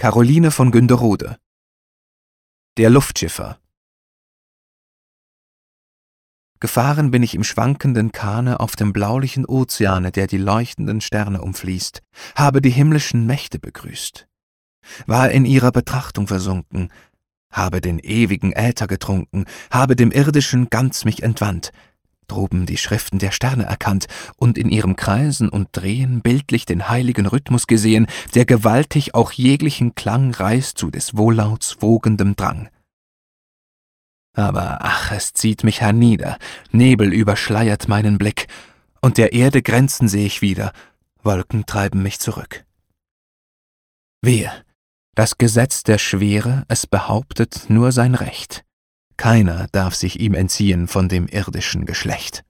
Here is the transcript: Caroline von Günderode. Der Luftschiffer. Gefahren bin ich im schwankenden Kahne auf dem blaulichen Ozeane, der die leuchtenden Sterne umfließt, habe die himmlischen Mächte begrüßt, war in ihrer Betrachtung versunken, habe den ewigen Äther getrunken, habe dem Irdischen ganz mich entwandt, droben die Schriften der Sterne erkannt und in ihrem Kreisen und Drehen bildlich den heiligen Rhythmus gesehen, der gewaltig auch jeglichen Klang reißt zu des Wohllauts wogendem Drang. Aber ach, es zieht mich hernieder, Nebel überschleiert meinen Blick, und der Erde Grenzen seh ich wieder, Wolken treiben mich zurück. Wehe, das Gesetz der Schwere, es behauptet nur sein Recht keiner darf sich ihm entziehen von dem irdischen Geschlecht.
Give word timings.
Caroline 0.00 0.50
von 0.50 0.70
Günderode. 0.70 1.36
Der 2.78 2.88
Luftschiffer. 2.88 3.58
Gefahren 6.58 7.10
bin 7.10 7.22
ich 7.22 7.34
im 7.34 7.44
schwankenden 7.44 8.10
Kahne 8.10 8.60
auf 8.60 8.76
dem 8.76 8.94
blaulichen 8.94 9.44
Ozeane, 9.44 10.10
der 10.10 10.26
die 10.26 10.38
leuchtenden 10.38 11.02
Sterne 11.02 11.42
umfließt, 11.42 12.00
habe 12.34 12.62
die 12.62 12.70
himmlischen 12.70 13.26
Mächte 13.26 13.58
begrüßt, 13.58 14.26
war 15.06 15.30
in 15.32 15.44
ihrer 15.44 15.70
Betrachtung 15.70 16.26
versunken, 16.26 16.90
habe 17.52 17.82
den 17.82 17.98
ewigen 17.98 18.52
Äther 18.52 18.86
getrunken, 18.86 19.44
habe 19.70 19.96
dem 19.96 20.12
Irdischen 20.12 20.70
ganz 20.70 21.04
mich 21.04 21.22
entwandt, 21.22 21.72
droben 22.30 22.64
die 22.66 22.76
Schriften 22.76 23.18
der 23.18 23.32
Sterne 23.32 23.64
erkannt 23.64 24.06
und 24.36 24.56
in 24.56 24.70
ihrem 24.70 24.96
Kreisen 24.96 25.48
und 25.48 25.68
Drehen 25.72 26.20
bildlich 26.20 26.64
den 26.64 26.88
heiligen 26.88 27.26
Rhythmus 27.26 27.66
gesehen, 27.66 28.06
der 28.34 28.44
gewaltig 28.44 29.14
auch 29.14 29.32
jeglichen 29.32 29.94
Klang 29.94 30.32
reißt 30.32 30.78
zu 30.78 30.90
des 30.90 31.16
Wohllauts 31.16 31.78
wogendem 31.80 32.36
Drang. 32.36 32.68
Aber 34.34 34.78
ach, 34.82 35.10
es 35.10 35.32
zieht 35.32 35.64
mich 35.64 35.80
hernieder, 35.80 36.38
Nebel 36.70 37.12
überschleiert 37.12 37.88
meinen 37.88 38.16
Blick, 38.16 38.46
und 39.00 39.18
der 39.18 39.32
Erde 39.32 39.62
Grenzen 39.62 40.08
seh 40.08 40.26
ich 40.26 40.40
wieder, 40.40 40.72
Wolken 41.22 41.66
treiben 41.66 42.02
mich 42.02 42.20
zurück. 42.20 42.64
Wehe, 44.22 44.52
das 45.14 45.36
Gesetz 45.38 45.82
der 45.82 45.98
Schwere, 45.98 46.64
es 46.68 46.86
behauptet 46.86 47.64
nur 47.68 47.90
sein 47.92 48.14
Recht 48.14 48.64
keiner 49.20 49.66
darf 49.72 49.94
sich 49.94 50.18
ihm 50.18 50.32
entziehen 50.32 50.88
von 50.88 51.10
dem 51.10 51.26
irdischen 51.26 51.84
Geschlecht. 51.84 52.42